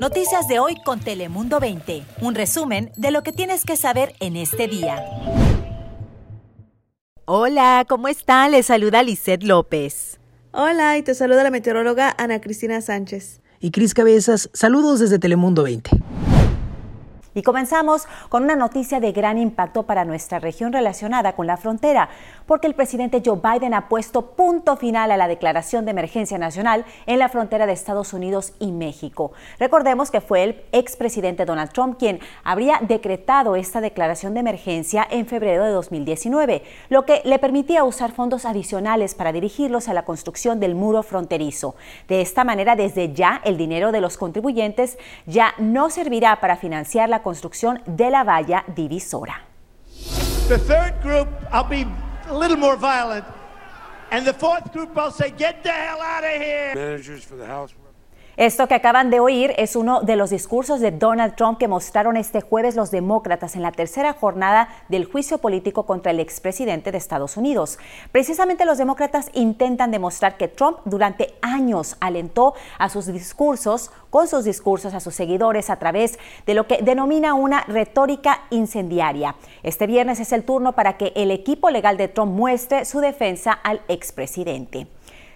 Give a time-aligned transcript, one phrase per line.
[0.00, 2.02] Noticias de hoy con Telemundo 20.
[2.20, 5.02] Un resumen de lo que tienes que saber en este día.
[7.24, 8.48] Hola, ¿cómo está?
[8.48, 10.20] Le saluda Lisette López.
[10.52, 13.40] Hola, y te saluda la meteoróloga Ana Cristina Sánchez.
[13.58, 15.90] Y Cris Cabezas, saludos desde Telemundo 20.
[17.36, 22.08] Y comenzamos con una noticia de gran impacto para nuestra región relacionada con la frontera,
[22.46, 26.86] porque el presidente Joe Biden ha puesto punto final a la declaración de emergencia nacional
[27.04, 29.32] en la frontera de Estados Unidos y México.
[29.58, 35.26] Recordemos que fue el expresidente Donald Trump quien habría decretado esta declaración de emergencia en
[35.26, 40.58] febrero de 2019, lo que le permitía usar fondos adicionales para dirigirlos a la construcción
[40.58, 41.74] del muro fronterizo.
[42.08, 44.96] De esta manera, desde ya, el dinero de los contribuyentes
[45.26, 49.42] ya no servirá para financiar la construcción de la valla divisora.
[50.46, 51.84] The third group, I'll be
[52.28, 53.24] a little more violent.
[54.12, 56.72] And the fourth group, I'll say, get the hell out of here.
[56.76, 57.74] Managers for the House.
[58.36, 62.18] Esto que acaban de oír es uno de los discursos de Donald Trump que mostraron
[62.18, 66.98] este jueves los demócratas en la tercera jornada del juicio político contra el expresidente de
[66.98, 67.78] Estados Unidos.
[68.12, 74.44] Precisamente los demócratas intentan demostrar que Trump durante años alentó a sus discursos, con sus
[74.44, 79.34] discursos a sus seguidores a través de lo que denomina una retórica incendiaria.
[79.62, 83.52] Este viernes es el turno para que el equipo legal de Trump muestre su defensa
[83.52, 84.88] al expresidente.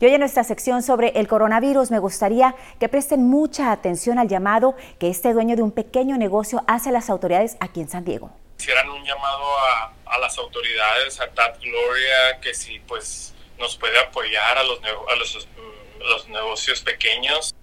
[0.00, 4.28] Y hoy en nuestra sección sobre el coronavirus me gustaría que presten mucha atención al
[4.28, 8.04] llamado que este dueño de un pequeño negocio hace a las autoridades aquí en San
[8.04, 8.30] Diego.
[8.58, 13.98] Hicieran un llamado a, a las autoridades, a Tat Gloria, que si pues nos puede
[14.00, 15.48] apoyar a los, a los,
[15.98, 17.54] los negocios pequeños.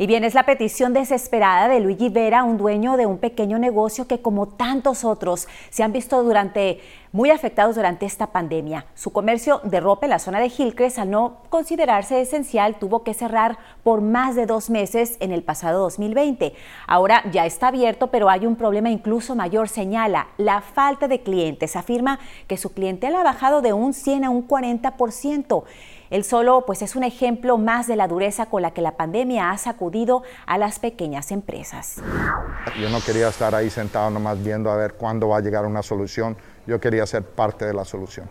[0.00, 4.06] Y bien, es la petición desesperada de Luigi Vera, un dueño de un pequeño negocio
[4.06, 6.78] que como tantos otros se han visto durante
[7.10, 8.86] muy afectados durante esta pandemia.
[8.94, 13.12] Su comercio de ropa en la zona de Hillcrest, al no considerarse esencial, tuvo que
[13.12, 16.54] cerrar por más de dos meses en el pasado 2020.
[16.86, 21.74] Ahora ya está abierto, pero hay un problema incluso mayor, señala, la falta de clientes.
[21.74, 25.64] Afirma que su clientela ha bajado de un 100 a un 40%.
[26.10, 29.50] Él solo pues es un ejemplo más de la dureza con la que la pandemia
[29.50, 31.96] ha sacudido a las pequeñas empresas.
[32.80, 35.82] Yo no quería estar ahí sentado nomás viendo a ver cuándo va a llegar una
[35.82, 36.36] solución.
[36.66, 38.28] Yo quería ser parte de la solución.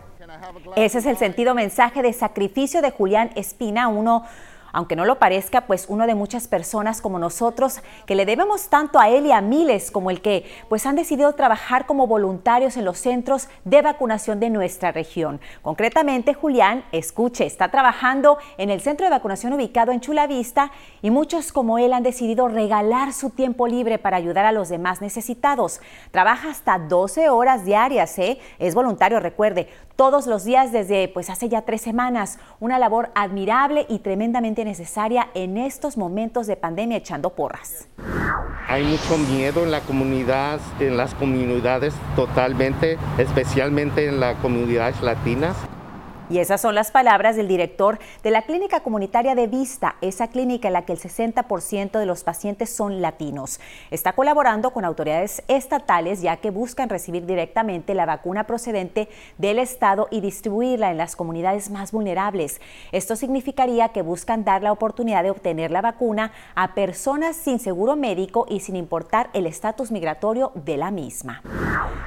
[0.76, 4.24] Ese es el sentido mensaje de sacrificio de Julián Espina, uno
[4.72, 8.98] aunque no lo parezca, pues uno de muchas personas como nosotros que le debemos tanto
[8.98, 12.84] a él y a miles como el que pues han decidido trabajar como voluntarios en
[12.84, 15.40] los centros de vacunación de nuestra región.
[15.62, 20.70] Concretamente, Julián, escuche, está trabajando en el centro de vacunación ubicado en Chula Vista
[21.02, 25.00] y muchos como él han decidido regalar su tiempo libre para ayudar a los demás
[25.00, 25.80] necesitados.
[26.10, 28.38] Trabaja hasta 12 horas diarias, ¿eh?
[28.58, 32.38] Es voluntario, recuerde, todos los días desde pues hace ya tres semanas.
[32.60, 37.88] Una labor admirable y tremendamente necesaria en estos momentos de pandemia echando porras.
[38.68, 45.56] Hay mucho miedo en la comunidad, en las comunidades totalmente, especialmente en las comunidades latinas.
[46.30, 50.68] Y esas son las palabras del director de la Clínica Comunitaria de Vista, esa clínica
[50.68, 53.60] en la que el 60% de los pacientes son latinos.
[53.90, 59.08] Está colaborando con autoridades estatales ya que buscan recibir directamente la vacuna procedente
[59.38, 62.60] del Estado y distribuirla en las comunidades más vulnerables.
[62.92, 67.96] Esto significaría que buscan dar la oportunidad de obtener la vacuna a personas sin seguro
[67.96, 71.42] médico y sin importar el estatus migratorio de la misma.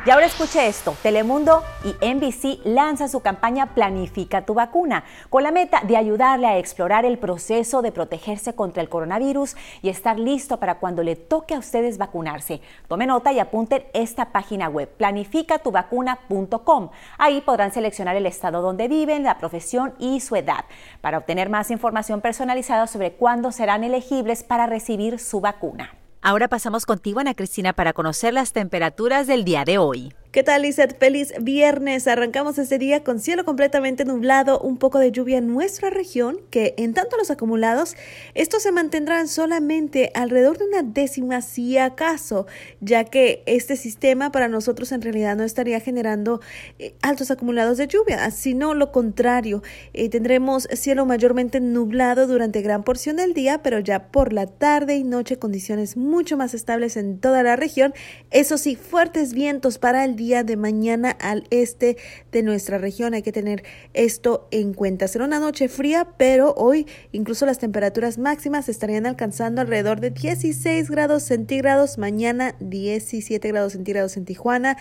[0.06, 3.68] Y ahora escuche esto, Telemundo y NBC lanzan su campaña
[4.12, 8.90] Tu vacuna, con la meta de ayudarle a explorar el proceso de protegerse contra el
[8.90, 12.60] coronavirus y estar listo para cuando le toque a ustedes vacunarse.
[12.88, 16.90] Tome nota y apunten esta página web, planificatuvacuna.com.
[17.18, 20.66] Ahí podrán seleccionar el estado donde viven, la profesión y su edad,
[21.00, 25.96] para obtener más información personalizada sobre cuándo serán elegibles para recibir su vacuna.
[26.22, 30.14] Ahora pasamos contigo, Ana Cristina, para conocer las temperaturas del día de hoy.
[30.32, 30.98] ¿Qué tal, Lizeth?
[30.98, 32.08] Feliz viernes.
[32.08, 36.74] Arrancamos este día con cielo completamente nublado, un poco de lluvia en nuestra región, que
[36.78, 37.98] en tanto los acumulados,
[38.34, 42.48] estos se mantendrán solamente alrededor de una décima, si acaso,
[42.80, 46.40] ya que este sistema para nosotros en realidad no estaría generando
[46.80, 49.62] eh, altos acumulados de lluvia, sino lo contrario.
[49.92, 54.96] Eh, tendremos cielo mayormente nublado durante gran porción del día, pero ya por la tarde
[54.96, 57.94] y noche condiciones mucho más estables en toda la región.
[58.30, 61.98] Eso sí, fuertes vientos para el día de mañana al este
[62.32, 63.16] de nuestra región.
[63.16, 63.64] Hay que tener
[63.94, 65.08] esto en cuenta.
[65.08, 70.92] Será una noche fría, pero hoy incluso las temperaturas máximas estarían alcanzando alrededor de 16
[70.92, 71.98] grados centígrados.
[71.98, 74.78] Mañana 17 grados centígrados en Tijuana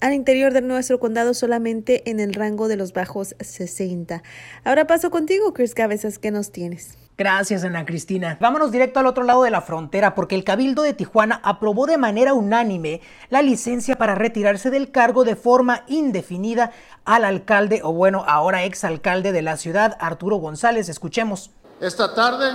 [0.00, 4.22] al interior de nuestro condado solamente en el rango de los bajos 60.
[4.64, 6.98] Ahora paso contigo, Chris Cabezas, ¿qué nos tienes?
[7.16, 8.36] Gracias, Ana Cristina.
[8.40, 11.96] Vámonos directo al otro lado de la frontera porque el Cabildo de Tijuana aprobó de
[11.96, 16.72] manera unánime la licencia para retirarse del cargo de forma indefinida
[17.04, 20.88] al alcalde, o bueno, ahora exalcalde de la ciudad, Arturo González.
[20.88, 21.52] Escuchemos.
[21.80, 22.46] Esta tarde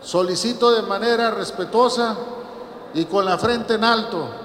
[0.00, 2.16] solicito de manera respetuosa
[2.94, 4.41] y con la frente en alto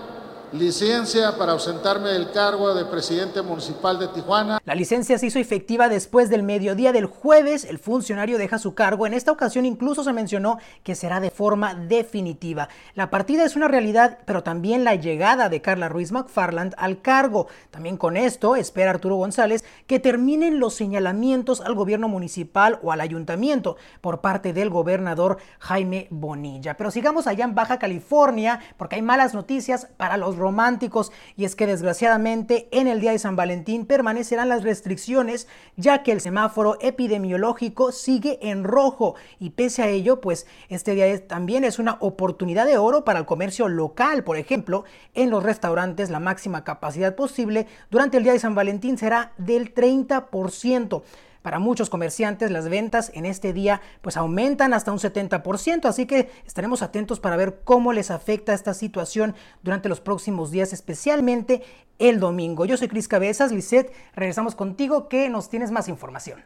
[0.54, 4.60] licencia para ausentarme del cargo de presidente municipal de Tijuana.
[4.64, 7.66] La licencia se hizo efectiva después del mediodía del jueves.
[7.66, 9.06] El funcionario deja su cargo.
[9.06, 12.70] En esta ocasión incluso se mencionó que será de forma definitiva.
[12.96, 17.48] La partida es una realidad, pero también la llegada de Carla Ruiz McFarland al cargo.
[17.70, 23.02] También con esto espera Arturo González que terminen los señalamientos al gobierno municipal o al
[23.02, 26.78] ayuntamiento por parte del gobernador Jaime Bonilla.
[26.78, 31.12] Pero sigamos allá en Baja California porque hay malas noticias para los románticos.
[31.36, 36.12] Y es que desgraciadamente en el día de San Valentín permanecerán las restricciones ya que
[36.12, 39.16] el semáforo epidemiológico sigue en rojo.
[39.40, 43.26] Y pese a ello pues este día también es una oportunidad de oro para el
[43.26, 44.24] comercio local.
[44.24, 48.98] Por ejemplo en los restaurantes la máxima capacidad posible durante el día de San Valentín
[48.98, 51.02] será del 30%.
[51.48, 56.30] Para muchos comerciantes las ventas en este día pues aumentan hasta un 70%, así que
[56.46, 59.34] estaremos atentos para ver cómo les afecta esta situación
[59.64, 61.64] durante los próximos días, especialmente
[62.00, 62.66] el domingo.
[62.66, 66.44] Yo soy Cris Cabezas, Lisette, regresamos contigo que nos tienes más información.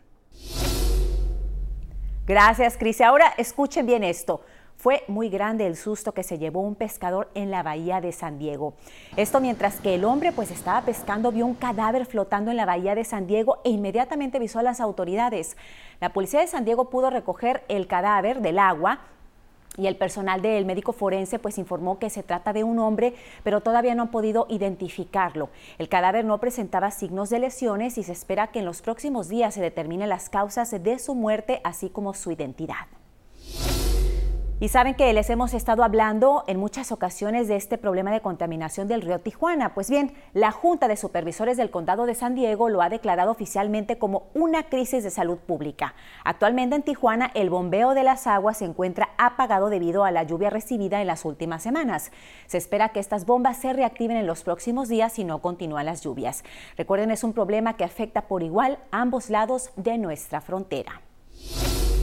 [2.28, 3.02] Gracias, Cris.
[3.02, 4.42] Ahora escuchen bien esto.
[4.82, 8.40] Fue muy grande el susto que se llevó un pescador en la bahía de San
[8.40, 8.74] Diego.
[9.16, 12.96] Esto mientras que el hombre pues estaba pescando vio un cadáver flotando en la bahía
[12.96, 15.56] de San Diego e inmediatamente avisó a las autoridades.
[16.00, 19.02] La policía de San Diego pudo recoger el cadáver del agua
[19.78, 23.14] y el personal del médico forense pues informó que se trata de un hombre,
[23.44, 25.52] pero todavía no han podido identificarlo.
[25.78, 29.54] El cadáver no presentaba signos de lesiones y se espera que en los próximos días
[29.54, 32.88] se determinen las causas de su muerte, así como su identidad.
[34.62, 38.88] Y saben que les hemos estado hablando en muchas ocasiones de este problema de contaminación
[38.88, 39.74] del río Tijuana.
[39.74, 43.98] Pues bien, la Junta de Supervisores del Condado de San Diego lo ha declarado oficialmente
[43.98, 45.96] como una crisis de salud pública.
[46.24, 50.52] Actualmente en Tijuana el bombeo de las aguas se encuentra apagado debido a la lluvia
[50.52, 52.12] recibida en las últimas semanas.
[52.46, 56.04] Se espera que estas bombas se reactiven en los próximos días si no continúan las
[56.04, 56.44] lluvias.
[56.78, 61.02] Recuerden, es un problema que afecta por igual ambos lados de nuestra frontera.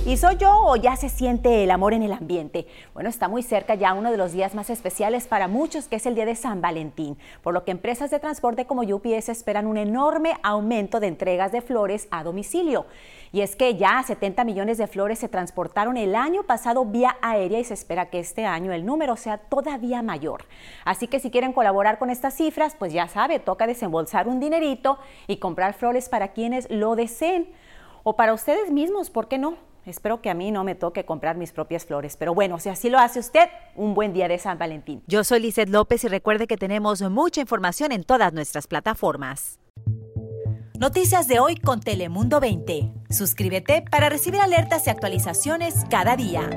[0.08, 2.66] ¿Y soy yo o ya se siente el amor en el ambiente?
[2.94, 6.06] Bueno, está muy cerca ya uno de los días más especiales para muchos, que es
[6.06, 9.76] el día de San Valentín, por lo que empresas de transporte como UPS esperan un
[9.76, 12.86] enorme aumento de entregas de flores a domicilio.
[13.32, 17.58] Y es que ya 70 millones de flores se transportaron el año pasado vía aérea
[17.58, 20.46] y se espera que este año el número sea todavía mayor.
[20.86, 24.98] Así que si quieren colaborar con estas cifras, pues ya sabe, toca desembolsar un dinerito
[25.26, 27.52] y comprar flores para quienes lo deseen.
[28.04, 29.68] O para ustedes mismos, ¿por qué no?
[29.86, 32.90] Espero que a mí no me toque comprar mis propias flores, pero bueno, si así
[32.90, 35.02] lo hace usted, un buen día de San Valentín.
[35.06, 39.58] Yo soy Lizeth López y recuerde que tenemos mucha información en todas nuestras plataformas.
[40.78, 42.92] Noticias de hoy con Telemundo 20.
[43.10, 46.48] Suscríbete para recibir alertas y actualizaciones cada día.